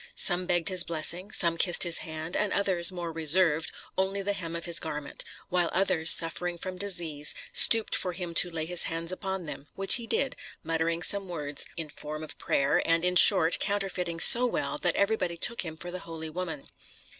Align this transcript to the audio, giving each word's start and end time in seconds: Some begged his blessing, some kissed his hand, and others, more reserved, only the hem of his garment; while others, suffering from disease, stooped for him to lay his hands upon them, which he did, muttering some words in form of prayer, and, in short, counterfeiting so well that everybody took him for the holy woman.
Some 0.15 0.47
begged 0.47 0.69
his 0.69 0.83
blessing, 0.83 1.31
some 1.31 1.57
kissed 1.59 1.83
his 1.83 1.99
hand, 1.99 2.35
and 2.35 2.51
others, 2.51 2.91
more 2.91 3.11
reserved, 3.11 3.71
only 3.99 4.23
the 4.23 4.33
hem 4.33 4.55
of 4.55 4.65
his 4.65 4.79
garment; 4.79 5.23
while 5.49 5.69
others, 5.73 6.09
suffering 6.09 6.57
from 6.57 6.79
disease, 6.79 7.35
stooped 7.53 7.93
for 7.95 8.13
him 8.13 8.33
to 8.33 8.49
lay 8.49 8.65
his 8.65 8.81
hands 8.89 9.11
upon 9.11 9.45
them, 9.45 9.67
which 9.75 9.93
he 10.01 10.07
did, 10.07 10.35
muttering 10.63 11.03
some 11.03 11.29
words 11.29 11.67
in 11.77 11.89
form 11.89 12.23
of 12.23 12.39
prayer, 12.39 12.81
and, 12.83 13.05
in 13.05 13.15
short, 13.15 13.59
counterfeiting 13.59 14.19
so 14.19 14.43
well 14.47 14.79
that 14.79 14.95
everybody 14.95 15.37
took 15.37 15.61
him 15.61 15.77
for 15.77 15.91
the 15.91 15.99
holy 15.99 16.31
woman. 16.31 16.67